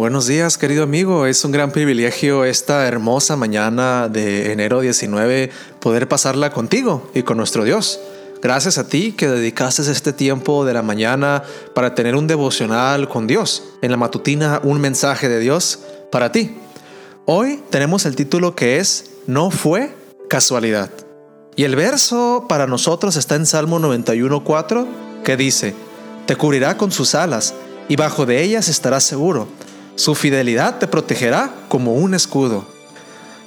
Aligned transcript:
Buenos 0.00 0.26
días, 0.26 0.56
querido 0.56 0.82
amigo. 0.82 1.26
Es 1.26 1.44
un 1.44 1.52
gran 1.52 1.72
privilegio 1.72 2.46
esta 2.46 2.86
hermosa 2.88 3.36
mañana 3.36 4.08
de 4.08 4.50
enero 4.50 4.80
19 4.80 5.50
poder 5.78 6.08
pasarla 6.08 6.52
contigo 6.52 7.10
y 7.12 7.22
con 7.22 7.36
nuestro 7.36 7.64
Dios. 7.64 8.00
Gracias 8.40 8.78
a 8.78 8.88
ti 8.88 9.12
que 9.12 9.28
dedicaste 9.28 9.82
este 9.82 10.14
tiempo 10.14 10.64
de 10.64 10.72
la 10.72 10.80
mañana 10.80 11.42
para 11.74 11.94
tener 11.94 12.16
un 12.16 12.26
devocional 12.26 13.10
con 13.10 13.26
Dios. 13.26 13.62
En 13.82 13.90
la 13.90 13.98
matutina, 13.98 14.62
un 14.64 14.80
mensaje 14.80 15.28
de 15.28 15.38
Dios 15.38 15.80
para 16.10 16.32
ti. 16.32 16.56
Hoy 17.26 17.62
tenemos 17.68 18.06
el 18.06 18.16
título 18.16 18.54
que 18.54 18.78
es 18.78 19.10
No 19.26 19.50
fue 19.50 19.94
casualidad. 20.30 20.88
Y 21.56 21.64
el 21.64 21.76
verso 21.76 22.46
para 22.48 22.66
nosotros 22.66 23.16
está 23.16 23.34
en 23.34 23.44
Salmo 23.44 23.78
91.4 23.78 24.86
que 25.24 25.36
dice, 25.36 25.74
Te 26.24 26.36
cubrirá 26.36 26.78
con 26.78 26.90
sus 26.90 27.14
alas 27.14 27.52
y 27.86 27.96
bajo 27.96 28.24
de 28.24 28.42
ellas 28.42 28.68
estarás 28.68 29.04
seguro. 29.04 29.46
Su 29.96 30.14
fidelidad 30.14 30.78
te 30.78 30.86
protegerá 30.86 31.52
como 31.68 31.94
un 31.94 32.14
escudo. 32.14 32.66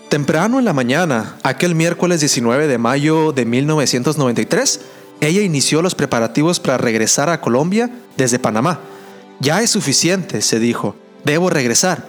Temprano 0.09 0.59
en 0.59 0.65
la 0.65 0.73
mañana, 0.73 1.37
aquel 1.41 1.73
miércoles 1.73 2.19
19 2.19 2.67
de 2.67 2.77
mayo 2.77 3.31
de 3.31 3.45
1993, 3.45 4.81
ella 5.21 5.41
inició 5.41 5.81
los 5.81 5.95
preparativos 5.95 6.59
para 6.59 6.77
regresar 6.77 7.29
a 7.29 7.41
Colombia 7.41 7.89
desde 8.17 8.39
Panamá. 8.39 8.79
Ya 9.39 9.61
es 9.61 9.71
suficiente, 9.71 10.41
se 10.41 10.59
dijo. 10.59 10.95
Debo 11.23 11.49
regresar. 11.49 12.05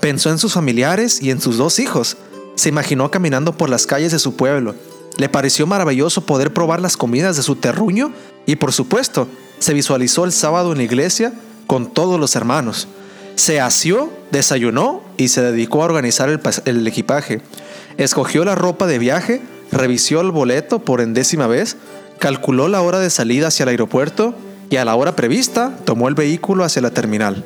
Pensó 0.00 0.30
en 0.30 0.38
sus 0.38 0.52
familiares 0.52 1.22
y 1.22 1.30
en 1.30 1.40
sus 1.40 1.56
dos 1.56 1.78
hijos. 1.78 2.16
Se 2.56 2.68
imaginó 2.68 3.10
caminando 3.10 3.56
por 3.56 3.70
las 3.70 3.86
calles 3.86 4.12
de 4.12 4.18
su 4.18 4.36
pueblo. 4.36 4.74
Le 5.16 5.28
pareció 5.28 5.66
maravilloso 5.66 6.26
poder 6.26 6.52
probar 6.52 6.80
las 6.80 6.96
comidas 6.96 7.36
de 7.36 7.42
su 7.42 7.56
terruño 7.56 8.12
y 8.44 8.56
por 8.56 8.72
supuesto, 8.72 9.28
se 9.58 9.72
visualizó 9.72 10.24
el 10.24 10.32
sábado 10.32 10.72
en 10.72 10.78
la 10.78 10.84
iglesia 10.84 11.32
con 11.66 11.86
todos 11.86 12.20
los 12.20 12.36
hermanos. 12.36 12.86
Se 13.36 13.60
asió, 13.60 14.10
desayunó 14.32 15.02
y 15.18 15.28
se 15.28 15.42
dedicó 15.42 15.82
a 15.82 15.84
organizar 15.84 16.30
el, 16.64 16.86
equipaje. 16.86 17.42
Escogió 17.98 18.44
la 18.46 18.54
ropa 18.54 18.86
de 18.86 18.98
viaje, 18.98 19.42
revisó 19.70 20.22
el 20.22 20.30
boleto 20.30 20.78
por 20.78 21.02
endécima 21.02 21.46
vez, 21.46 21.76
calculó 22.18 22.68
la 22.68 22.80
hora 22.80 22.98
de 22.98 23.10
salida 23.10 23.48
hacia 23.48 23.64
el 23.64 23.68
aeropuerto 23.68 24.34
y 24.70 24.76
a 24.76 24.86
la 24.86 24.96
hora 24.96 25.14
prevista 25.16 25.76
tomó 25.84 26.08
el 26.08 26.14
vehículo 26.14 26.64
hacia 26.64 26.80
la 26.80 26.90
terminal. 26.90 27.44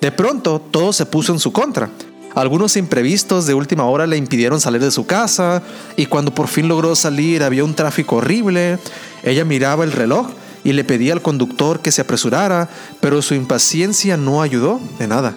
De 0.00 0.12
pronto, 0.12 0.60
todo 0.70 0.92
se 0.92 1.04
puso 1.04 1.32
en 1.32 1.40
su 1.40 1.52
contra. 1.52 1.90
Algunos 2.36 2.76
imprevistos 2.76 3.44
de 3.46 3.54
última 3.54 3.84
hora 3.84 4.06
le 4.06 4.16
impidieron 4.16 4.60
salir 4.60 4.80
de 4.80 4.90
su 4.92 5.04
casa 5.04 5.62
y 5.96 6.06
cuando 6.06 6.32
por 6.32 6.46
fin 6.46 6.68
logró 6.68 6.94
salir 6.94 7.42
había 7.42 7.64
un 7.64 7.74
tráfico 7.74 8.16
horrible. 8.16 8.78
Ella 9.24 9.44
miraba 9.44 9.82
el 9.82 9.92
reloj 9.92 10.28
y 10.64 10.72
le 10.72 10.84
pedía 10.84 11.12
al 11.12 11.22
conductor 11.22 11.80
que 11.80 11.92
se 11.92 12.02
apresurara, 12.02 12.68
pero 13.00 13.22
su 13.22 13.34
impaciencia 13.34 14.16
no 14.16 14.42
ayudó 14.42 14.80
de 14.98 15.08
nada. 15.08 15.34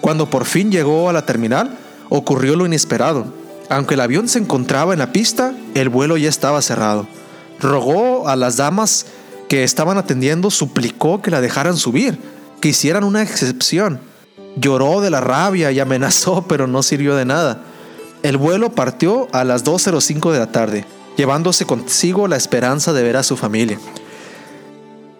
Cuando 0.00 0.28
por 0.28 0.44
fin 0.44 0.70
llegó 0.70 1.08
a 1.08 1.12
la 1.12 1.26
terminal, 1.26 1.78
ocurrió 2.08 2.56
lo 2.56 2.66
inesperado. 2.66 3.26
Aunque 3.68 3.94
el 3.94 4.00
avión 4.00 4.28
se 4.28 4.38
encontraba 4.38 4.92
en 4.92 4.98
la 4.98 5.12
pista, 5.12 5.54
el 5.74 5.88
vuelo 5.88 6.16
ya 6.16 6.28
estaba 6.28 6.60
cerrado. 6.60 7.06
Rogó 7.60 8.28
a 8.28 8.36
las 8.36 8.56
damas 8.56 9.06
que 9.48 9.64
estaban 9.64 9.98
atendiendo, 9.98 10.50
suplicó 10.50 11.22
que 11.22 11.30
la 11.30 11.40
dejaran 11.40 11.76
subir, 11.76 12.18
que 12.60 12.68
hicieran 12.68 13.04
una 13.04 13.22
excepción. 13.22 14.00
Lloró 14.56 15.00
de 15.00 15.10
la 15.10 15.20
rabia 15.20 15.72
y 15.72 15.80
amenazó, 15.80 16.44
pero 16.48 16.66
no 16.66 16.82
sirvió 16.82 17.14
de 17.16 17.24
nada. 17.24 17.62
El 18.22 18.36
vuelo 18.36 18.72
partió 18.72 19.28
a 19.32 19.44
las 19.44 19.64
2.05 19.64 20.32
de 20.32 20.38
la 20.38 20.52
tarde, 20.52 20.84
llevándose 21.16 21.64
consigo 21.64 22.28
la 22.28 22.36
esperanza 22.36 22.92
de 22.92 23.02
ver 23.02 23.16
a 23.16 23.22
su 23.22 23.36
familia. 23.36 23.78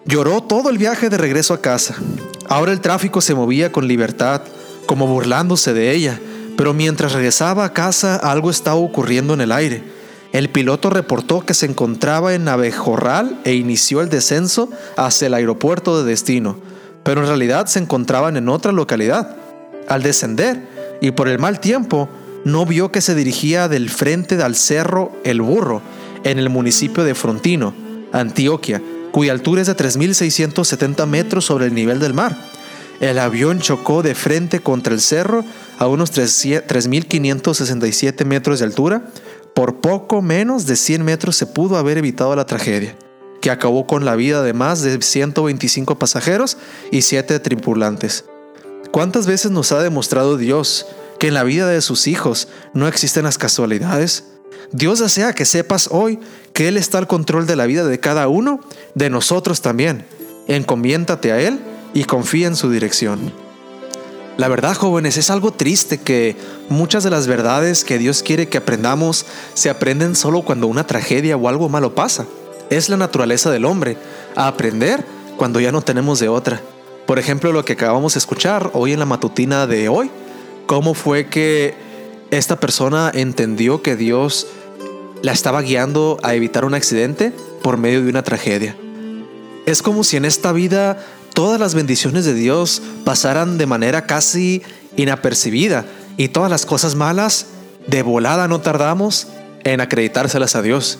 Lloró 0.05 0.41
todo 0.41 0.69
el 0.69 0.77
viaje 0.77 1.09
de 1.09 1.17
regreso 1.17 1.53
a 1.53 1.61
casa. 1.61 1.95
Ahora 2.49 2.73
el 2.73 2.81
tráfico 2.81 3.21
se 3.21 3.35
movía 3.35 3.71
con 3.71 3.87
libertad, 3.87 4.41
como 4.85 5.07
burlándose 5.07 5.73
de 5.73 5.91
ella, 5.91 6.19
pero 6.57 6.73
mientras 6.73 7.13
regresaba 7.13 7.63
a 7.63 7.73
casa 7.73 8.17
algo 8.17 8.51
estaba 8.51 8.75
ocurriendo 8.75 9.33
en 9.33 9.41
el 9.41 9.53
aire. 9.53 9.83
El 10.33 10.49
piloto 10.49 10.89
reportó 10.89 11.45
que 11.45 11.53
se 11.53 11.67
encontraba 11.67 12.33
en 12.33 12.47
Abejorral 12.49 13.39
e 13.45 13.53
inició 13.53 14.01
el 14.01 14.09
descenso 14.09 14.69
hacia 14.97 15.27
el 15.27 15.35
aeropuerto 15.35 15.97
de 16.03 16.09
destino, 16.09 16.57
pero 17.03 17.21
en 17.21 17.27
realidad 17.27 17.67
se 17.67 17.79
encontraban 17.79 18.35
en 18.35 18.49
otra 18.49 18.73
localidad. 18.73 19.37
Al 19.87 20.03
descender, 20.03 20.67
y 21.01 21.11
por 21.11 21.29
el 21.29 21.39
mal 21.39 21.59
tiempo, 21.61 22.09
no 22.43 22.65
vio 22.65 22.91
que 22.91 23.01
se 23.01 23.15
dirigía 23.15 23.69
del 23.69 23.89
frente 23.89 24.41
al 24.41 24.55
cerro 24.55 25.13
El 25.23 25.41
Burro, 25.41 25.81
en 26.25 26.39
el 26.39 26.49
municipio 26.49 27.03
de 27.05 27.15
Frontino, 27.15 27.73
Antioquia, 28.11 28.81
cuya 29.13 29.31
altura 29.31 29.61
es 29.61 29.67
de 29.67 29.77
3.670 29.77 31.05
metros 31.05 31.45
sobre 31.45 31.67
el 31.67 31.75
nivel 31.75 31.99
del 31.99 32.15
mar. 32.15 32.35
El 32.99 33.19
avión 33.19 33.59
chocó 33.59 34.01
de 34.01 34.15
frente 34.15 34.59
contra 34.59 34.91
el 34.91 35.01
cerro 35.01 35.45
a 35.77 35.85
unos 35.85 36.11
3.567 36.11 38.25
metros 38.25 38.57
de 38.57 38.65
altura. 38.65 39.03
Por 39.53 39.81
poco 39.81 40.23
menos 40.23 40.65
de 40.65 40.75
100 40.75 41.05
metros 41.05 41.35
se 41.35 41.45
pudo 41.45 41.77
haber 41.77 41.99
evitado 41.99 42.35
la 42.35 42.47
tragedia, 42.47 42.95
que 43.39 43.51
acabó 43.51 43.85
con 43.85 44.03
la 44.03 44.15
vida 44.15 44.41
de 44.41 44.53
más 44.53 44.81
de 44.81 44.99
125 44.99 45.99
pasajeros 45.99 46.57
y 46.91 47.03
7 47.03 47.39
tripulantes. 47.39 48.25
¿Cuántas 48.89 49.27
veces 49.27 49.51
nos 49.51 49.71
ha 49.73 49.83
demostrado 49.83 50.37
Dios 50.37 50.87
que 51.19 51.27
en 51.27 51.35
la 51.35 51.43
vida 51.43 51.67
de 51.67 51.81
sus 51.81 52.07
hijos 52.07 52.47
no 52.73 52.87
existen 52.87 53.25
las 53.25 53.37
casualidades? 53.37 54.32
Dios 54.71 54.99
desea 54.99 55.33
que 55.33 55.45
sepas 55.45 55.89
hoy 55.91 56.19
que 56.53 56.67
Él 56.67 56.77
está 56.77 56.97
al 56.97 57.07
control 57.07 57.47
de 57.47 57.55
la 57.55 57.65
vida 57.65 57.85
de 57.85 57.99
cada 57.99 58.27
uno, 58.27 58.59
de 58.95 59.09
nosotros 59.09 59.61
también. 59.61 60.05
Encomiéntate 60.47 61.31
a 61.31 61.39
Él 61.39 61.59
y 61.93 62.05
confía 62.05 62.47
en 62.47 62.55
su 62.55 62.69
dirección. 62.69 63.33
La 64.37 64.47
verdad, 64.47 64.75
jóvenes, 64.75 65.17
es 65.17 65.29
algo 65.29 65.51
triste 65.51 65.99
que 65.99 66.35
muchas 66.69 67.03
de 67.03 67.11
las 67.11 67.27
verdades 67.27 67.83
que 67.83 67.99
Dios 67.99 68.23
quiere 68.23 68.49
que 68.49 68.57
aprendamos 68.57 69.27
se 69.53 69.69
aprenden 69.69 70.15
solo 70.15 70.41
cuando 70.41 70.65
una 70.65 70.87
tragedia 70.87 71.37
o 71.37 71.47
algo 71.47 71.69
malo 71.69 71.93
pasa. 71.93 72.25
Es 72.71 72.89
la 72.89 72.97
naturaleza 72.97 73.51
del 73.51 73.65
hombre, 73.65 73.95
a 74.35 74.47
aprender 74.47 75.05
cuando 75.37 75.59
ya 75.59 75.71
no 75.71 75.83
tenemos 75.83 76.19
de 76.19 76.29
otra. 76.29 76.61
Por 77.05 77.19
ejemplo, 77.19 77.51
lo 77.51 77.63
que 77.63 77.73
acabamos 77.73 78.13
de 78.13 78.19
escuchar 78.19 78.71
hoy 78.73 78.93
en 78.93 78.99
la 78.99 79.05
matutina 79.05 79.67
de 79.67 79.87
hoy, 79.87 80.09
cómo 80.65 80.95
fue 80.95 81.27
que 81.27 81.75
esta 82.37 82.59
persona 82.59 83.11
entendió 83.13 83.81
que 83.81 83.95
Dios 83.95 84.47
la 85.21 85.31
estaba 85.31 85.61
guiando 85.61 86.19
a 86.23 86.33
evitar 86.33 86.65
un 86.65 86.73
accidente 86.73 87.31
por 87.61 87.77
medio 87.77 88.01
de 88.01 88.09
una 88.09 88.23
tragedia. 88.23 88.75
Es 89.65 89.81
como 89.81 90.03
si 90.03 90.17
en 90.17 90.25
esta 90.25 90.51
vida 90.51 90.97
todas 91.33 91.59
las 91.59 91.75
bendiciones 91.75 92.25
de 92.25 92.33
Dios 92.33 92.81
pasaran 93.05 93.57
de 93.57 93.67
manera 93.67 94.05
casi 94.05 94.63
inapercibida 94.97 95.85
y 96.17 96.29
todas 96.29 96.49
las 96.49 96.65
cosas 96.65 96.95
malas 96.95 97.45
de 97.87 98.01
volada 98.01 98.47
no 98.47 98.61
tardamos 98.61 99.27
en 99.63 99.79
acreditárselas 99.79 100.55
a 100.55 100.61
Dios. 100.61 100.99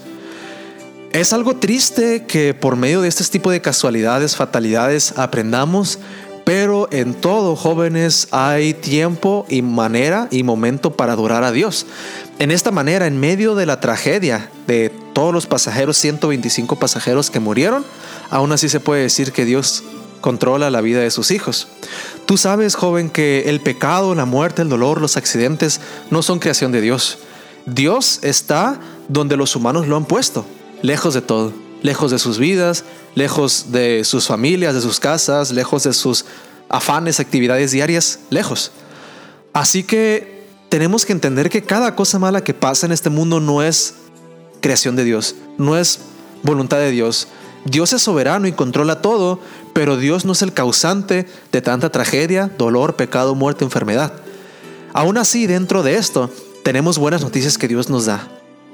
Es 1.14 1.34
algo 1.34 1.56
triste 1.56 2.26
que 2.26 2.54
por 2.54 2.76
medio 2.76 3.02
de 3.02 3.08
este 3.08 3.24
tipo 3.26 3.52
de 3.52 3.62
casualidades, 3.62 4.36
fatalidades, 4.36 5.14
aprendamos, 5.18 6.00
pero 6.44 6.88
en 6.92 7.14
todo, 7.14 7.56
jóvenes, 7.56 8.28
hay 8.32 8.74
tiempo 8.74 9.46
y 9.50 9.62
manera 9.62 10.28
y 10.32 10.44
momento 10.44 10.92
para 10.92 11.14
adorar 11.14 11.44
a 11.44 11.52
Dios. 11.52 11.86
En 12.40 12.52
esta 12.52 12.72
manera, 12.72 13.08
en 13.08 13.20
medio 13.20 13.56
de 13.56 13.66
la 13.66 13.80
tragedia 13.80 14.50
de 14.68 14.92
todos 15.14 15.34
los 15.34 15.46
pasajeros, 15.46 15.98
125 15.98 16.78
pasajeros 16.78 17.30
que 17.30 17.40
murieron, 17.40 17.86
aún 18.30 18.52
así 18.52 18.68
se 18.68 18.80
puede 18.80 19.04
decir 19.04 19.32
que 19.32 19.46
Dios 19.46 19.84
controla 20.20 20.72
la 20.72 20.82
vida 20.82 21.00
de 21.00 21.12
sus 21.12 21.32
hijos. 21.32 21.68
Tú 22.26 22.38
sabes, 22.38 22.76
joven, 22.76 23.10
que 23.10 23.44
el 23.48 23.60
pecado, 23.60 24.16
la 24.16 24.26
muerte, 24.26 24.62
el 24.62 24.70
dolor, 24.70 25.02
los 25.02 25.18
accidentes 25.18 25.82
no 26.12 26.24
son 26.24 26.40
creación 26.40 26.72
de 26.72 26.82
Dios. 26.82 27.20
Dios 27.66 28.20
está 28.24 28.80
donde 29.08 29.38
los 29.38 29.56
humanos 29.56 29.88
lo 29.88 29.96
han 29.96 30.06
puesto, 30.06 30.46
lejos 30.82 31.14
de 31.14 31.22
todo, 31.22 31.54
lejos 31.84 32.10
de 32.10 32.18
sus 32.18 32.40
vidas, 32.40 32.84
lejos 33.14 33.68
de 33.72 34.04
sus 34.04 34.26
familias, 34.26 34.74
de 34.74 34.82
sus 34.82 35.00
casas, 35.00 35.52
lejos 35.52 35.84
de 35.84 35.94
sus 35.94 36.26
afanes, 36.70 37.20
actividades 37.20 37.72
diarias, 37.72 38.20
lejos. 38.32 38.72
Así 39.54 39.84
que 39.84 40.48
tenemos 40.70 41.06
que 41.06 41.14
entender 41.14 41.52
que 41.52 41.62
cada 41.62 41.96
cosa 41.96 42.18
mala 42.18 42.44
que 42.44 42.56
pasa 42.56 42.88
en 42.88 42.92
este 42.92 43.12
mundo 43.12 43.40
no 43.40 43.62
es 43.62 43.94
creación 44.62 44.96
de 44.96 45.04
Dios, 45.04 45.36
no 45.60 45.78
es 45.78 46.00
voluntad 46.42 46.78
de 46.78 46.90
Dios. 46.90 47.28
Dios 47.66 47.94
es 47.94 48.02
soberano 48.02 48.48
y 48.48 48.54
controla 48.54 49.02
todo, 49.02 49.40
pero 49.74 49.98
Dios 49.98 50.26
no 50.26 50.32
es 50.32 50.42
el 50.42 50.54
causante 50.54 51.28
de 51.52 51.62
tanta 51.62 51.92
tragedia, 51.92 52.50
dolor, 52.58 52.96
pecado, 52.96 53.36
muerte, 53.36 53.64
enfermedad. 53.64 54.14
Aún 54.94 55.18
así, 55.18 55.48
dentro 55.48 55.84
de 55.84 55.96
esto, 55.96 56.30
tenemos 56.64 56.98
buenas 56.98 57.22
noticias 57.22 57.58
que 57.58 57.68
Dios 57.68 57.90
nos 57.90 58.06
da. 58.06 58.28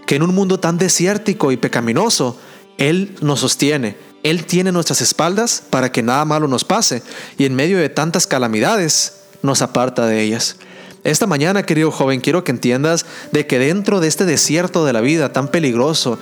Que 0.05 0.15
en 0.15 0.23
un 0.23 0.33
mundo 0.33 0.59
tan 0.59 0.77
desértico 0.77 1.51
y 1.51 1.57
pecaminoso, 1.57 2.37
Él 2.79 3.15
nos 3.21 3.41
sostiene. 3.41 3.95
Él 4.23 4.45
tiene 4.45 4.71
nuestras 4.71 5.01
espaldas 5.01 5.61
para 5.69 5.91
que 5.91 6.01
nada 6.01 6.25
malo 6.25 6.47
nos 6.47 6.65
pase 6.65 7.03
y 7.37 7.45
en 7.45 7.55
medio 7.55 7.77
de 7.77 7.89
tantas 7.89 8.25
calamidades 8.25 9.13
nos 9.43 9.61
aparta 9.61 10.07
de 10.07 10.21
ellas. 10.21 10.55
Esta 11.03 11.27
mañana, 11.27 11.63
querido 11.63 11.91
joven, 11.91 12.19
quiero 12.19 12.43
que 12.43 12.51
entiendas 12.51 13.05
de 13.31 13.45
que 13.47 13.59
dentro 13.59 13.99
de 13.99 14.07
este 14.07 14.25
desierto 14.25 14.83
de 14.83 14.93
la 14.93 15.01
vida 15.01 15.31
tan 15.31 15.47
peligroso, 15.47 16.17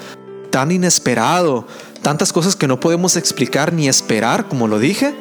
tan 0.52 0.72
inesperado, 0.72 1.66
tantas 2.02 2.32
cosas 2.34 2.56
que 2.56 2.68
no 2.68 2.80
podemos 2.80 3.16
explicar 3.16 3.74
ni 3.74 3.88
esperar, 3.88 4.48
como 4.48 4.68
lo 4.68 4.78
dije, 4.78 5.16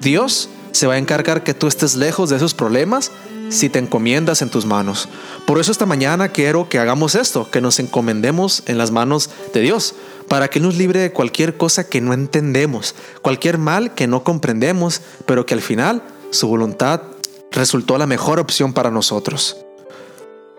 Dios 0.00 0.48
se 0.72 0.86
va 0.86 0.94
a 0.94 0.98
encargar 0.98 1.44
que 1.44 1.54
tú 1.54 1.68
estés 1.68 1.94
lejos 1.96 2.30
de 2.30 2.36
esos 2.36 2.54
problemas 2.54 3.10
si 3.48 3.68
te 3.68 3.78
encomiendas 3.78 4.42
en 4.42 4.50
tus 4.50 4.66
manos. 4.66 5.08
Por 5.46 5.60
eso 5.60 5.70
esta 5.70 5.86
mañana 5.86 6.30
quiero 6.30 6.68
que 6.68 6.78
hagamos 6.78 7.14
esto, 7.14 7.48
que 7.50 7.60
nos 7.60 7.78
encomendemos 7.78 8.64
en 8.66 8.76
las 8.76 8.90
manos 8.90 9.30
de 9.54 9.60
Dios, 9.60 9.94
para 10.28 10.48
que 10.48 10.60
nos 10.60 10.76
libre 10.76 11.00
de 11.00 11.12
cualquier 11.12 11.56
cosa 11.56 11.88
que 11.88 12.00
no 12.00 12.12
entendemos, 12.12 12.94
cualquier 13.22 13.58
mal 13.58 13.94
que 13.94 14.06
no 14.06 14.24
comprendemos, 14.24 15.02
pero 15.26 15.46
que 15.46 15.54
al 15.54 15.60
final 15.60 16.02
su 16.30 16.48
voluntad 16.48 17.02
resultó 17.50 17.98
la 17.98 18.06
mejor 18.06 18.38
opción 18.38 18.72
para 18.72 18.90
nosotros. 18.90 19.56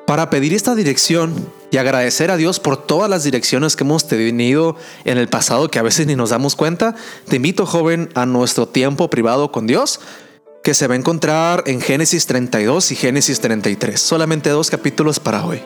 Para 0.05 0.29
pedir 0.29 0.53
esta 0.53 0.73
dirección 0.73 1.51
y 1.69 1.77
agradecer 1.77 2.31
a 2.31 2.37
Dios 2.37 2.61
por 2.61 2.77
todas 2.77 3.09
las 3.09 3.23
direcciones 3.23 3.75
que 3.75 3.83
hemos 3.83 4.07
tenido 4.07 4.77
en 5.03 5.17
el 5.17 5.27
pasado 5.27 5.69
que 5.69 5.79
a 5.79 5.83
veces 5.83 6.07
ni 6.07 6.15
nos 6.15 6.29
damos 6.29 6.55
cuenta, 6.55 6.95
te 7.27 7.35
invito 7.35 7.65
joven 7.65 8.09
a 8.15 8.25
nuestro 8.25 8.67
tiempo 8.67 9.09
privado 9.09 9.51
con 9.51 9.67
Dios 9.67 9.99
que 10.63 10.73
se 10.73 10.87
va 10.87 10.95
a 10.95 10.97
encontrar 10.97 11.63
en 11.65 11.81
Génesis 11.81 12.25
32 12.25 12.91
y 12.91 12.95
Génesis 12.95 13.39
33. 13.41 13.99
Solamente 13.99 14.49
dos 14.49 14.69
capítulos 14.69 15.19
para 15.19 15.45
hoy. 15.45 15.61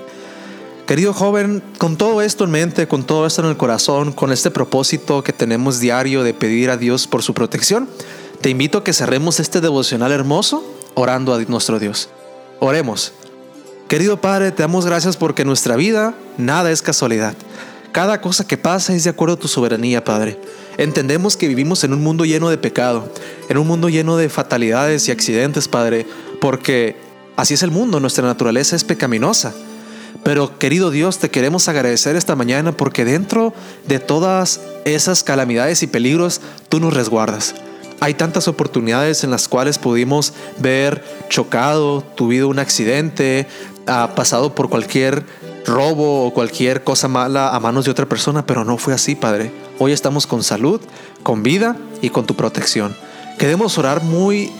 Querido 0.91 1.13
joven, 1.13 1.63
con 1.77 1.95
todo 1.95 2.21
esto 2.21 2.43
en 2.43 2.51
mente, 2.51 2.85
con 2.85 3.05
todo 3.05 3.25
esto 3.25 3.41
en 3.41 3.47
el 3.47 3.55
corazón, 3.55 4.11
con 4.11 4.33
este 4.33 4.51
propósito 4.51 5.23
que 5.23 5.31
tenemos 5.31 5.79
diario 5.79 6.21
de 6.21 6.33
pedir 6.33 6.69
a 6.69 6.75
Dios 6.75 7.07
por 7.07 7.23
su 7.23 7.33
protección, 7.33 7.87
te 8.41 8.49
invito 8.49 8.79
a 8.79 8.83
que 8.83 8.91
cerremos 8.91 9.39
este 9.39 9.61
devocional 9.61 10.11
hermoso 10.11 10.65
orando 10.93 11.33
a 11.33 11.39
nuestro 11.43 11.79
Dios. 11.79 12.09
Oremos. 12.59 13.13
Querido 13.87 14.19
Padre, 14.19 14.51
te 14.51 14.63
damos 14.63 14.85
gracias 14.85 15.15
porque 15.15 15.43
en 15.43 15.47
nuestra 15.47 15.77
vida 15.77 16.13
nada 16.37 16.71
es 16.71 16.81
casualidad. 16.81 17.35
Cada 17.93 18.19
cosa 18.19 18.45
que 18.45 18.57
pasa 18.57 18.93
es 18.93 19.05
de 19.05 19.11
acuerdo 19.11 19.35
a 19.35 19.39
tu 19.39 19.47
soberanía, 19.47 20.03
Padre. 20.03 20.41
Entendemos 20.77 21.37
que 21.37 21.47
vivimos 21.47 21.85
en 21.85 21.93
un 21.93 22.03
mundo 22.03 22.25
lleno 22.25 22.49
de 22.49 22.57
pecado, 22.57 23.09
en 23.47 23.57
un 23.57 23.65
mundo 23.65 23.87
lleno 23.87 24.17
de 24.17 24.27
fatalidades 24.27 25.07
y 25.07 25.11
accidentes, 25.11 25.69
Padre, 25.69 26.05
porque 26.41 26.97
así 27.37 27.53
es 27.53 27.63
el 27.63 27.71
mundo, 27.71 28.01
nuestra 28.01 28.25
naturaleza 28.25 28.75
es 28.75 28.83
pecaminosa. 28.83 29.53
Pero 30.23 30.57
querido 30.59 30.91
Dios, 30.91 31.19
te 31.19 31.29
queremos 31.29 31.67
agradecer 31.67 32.15
esta 32.15 32.35
mañana 32.35 32.71
porque 32.71 33.05
dentro 33.05 33.53
de 33.87 33.99
todas 33.99 34.61
esas 34.85 35.23
calamidades 35.23 35.83
y 35.83 35.87
peligros, 35.87 36.41
tú 36.69 36.79
nos 36.79 36.93
resguardas. 36.93 37.55
Hay 37.99 38.15
tantas 38.15 38.47
oportunidades 38.47 39.23
en 39.23 39.29
las 39.29 39.47
cuales 39.47 39.77
pudimos 39.77 40.33
ver 40.57 41.03
chocado, 41.29 42.01
tuvido 42.15 42.47
un 42.47 42.57
accidente, 42.57 43.47
ha 43.85 44.15
pasado 44.15 44.55
por 44.55 44.69
cualquier 44.69 45.23
robo 45.65 46.25
o 46.25 46.33
cualquier 46.33 46.83
cosa 46.83 47.07
mala 47.07 47.55
a 47.55 47.59
manos 47.59 47.85
de 47.85 47.91
otra 47.91 48.07
persona, 48.07 48.45
pero 48.45 48.65
no 48.65 48.77
fue 48.77 48.93
así, 48.93 49.15
Padre. 49.15 49.51
Hoy 49.79 49.91
estamos 49.91 50.27
con 50.27 50.43
salud, 50.43 50.81
con 51.23 51.43
vida 51.43 51.77
y 52.01 52.09
con 52.09 52.25
tu 52.25 52.35
protección. 52.35 52.95
Queremos 53.37 53.77
orar 53.77 54.03
muy 54.03 54.51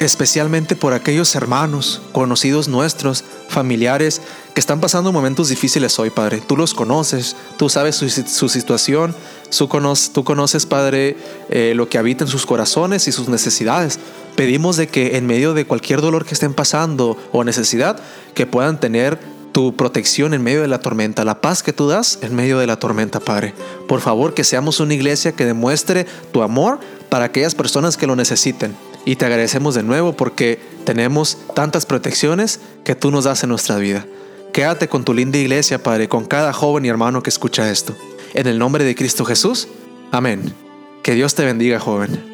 especialmente 0.00 0.76
por 0.76 0.94
aquellos 0.94 1.34
hermanos, 1.34 2.00
conocidos 2.12 2.68
nuestros, 2.68 3.22
familiares, 3.48 4.22
que 4.54 4.60
están 4.60 4.80
pasando 4.80 5.12
momentos 5.12 5.50
difíciles 5.50 5.98
hoy, 5.98 6.08
Padre. 6.08 6.42
Tú 6.44 6.56
los 6.56 6.72
conoces, 6.72 7.36
tú 7.58 7.68
sabes 7.68 7.96
su, 7.96 8.48
situación, 8.48 9.14
tú 9.50 10.24
conoces, 10.24 10.64
Padre, 10.64 11.18
eh, 11.50 11.74
lo 11.76 11.90
que 11.90 11.98
habita 11.98 12.24
en 12.24 12.30
sus 12.30 12.46
corazones 12.46 13.06
y 13.08 13.12
sus 13.12 13.28
necesidades. 13.28 14.00
Pedimos 14.36 14.78
de 14.78 14.88
que 14.88 15.18
en 15.18 15.26
medio 15.26 15.52
de 15.52 15.66
cualquier 15.66 16.00
dolor 16.00 16.24
que 16.24 16.32
estén 16.32 16.54
pasando 16.54 17.18
o 17.30 17.44
necesidad, 17.44 18.00
que 18.34 18.46
puedan 18.46 18.80
tener 18.80 19.18
tu 19.52 19.76
protección 19.76 20.32
en 20.32 20.42
medio 20.42 20.62
de 20.62 20.68
la 20.68 20.80
tormenta, 20.80 21.24
la 21.26 21.42
paz 21.42 21.62
que 21.62 21.74
tú 21.74 21.88
das 21.88 22.20
en 22.22 22.34
medio 22.34 22.58
de 22.58 22.66
la 22.66 22.78
tormenta, 22.78 23.20
Padre. 23.20 23.52
Por 23.86 24.00
favor, 24.00 24.32
que 24.32 24.44
seamos 24.44 24.80
una 24.80 24.94
iglesia 24.94 25.32
que 25.32 25.44
demuestre 25.44 26.06
tu 26.32 26.42
amor 26.42 26.78
para 27.10 27.26
aquellas 27.26 27.54
personas 27.54 27.98
que 27.98 28.06
lo 28.06 28.16
necesiten. 28.16 28.74
Y 29.10 29.16
te 29.16 29.26
agradecemos 29.26 29.74
de 29.74 29.82
nuevo 29.82 30.12
porque 30.12 30.60
tenemos 30.84 31.36
tantas 31.56 31.84
protecciones 31.84 32.60
que 32.84 32.94
tú 32.94 33.10
nos 33.10 33.24
das 33.24 33.42
en 33.42 33.48
nuestra 33.48 33.76
vida. 33.76 34.06
Quédate 34.52 34.86
con 34.86 35.04
tu 35.04 35.14
linda 35.14 35.36
iglesia, 35.36 35.82
Padre, 35.82 36.08
con 36.08 36.26
cada 36.26 36.52
joven 36.52 36.84
y 36.84 36.90
hermano 36.90 37.20
que 37.20 37.30
escucha 37.30 37.72
esto. 37.72 37.96
En 38.34 38.46
el 38.46 38.60
nombre 38.60 38.84
de 38.84 38.94
Cristo 38.94 39.24
Jesús. 39.24 39.66
Amén. 40.12 40.54
Que 41.02 41.16
Dios 41.16 41.34
te 41.34 41.44
bendiga, 41.44 41.80
joven. 41.80 42.29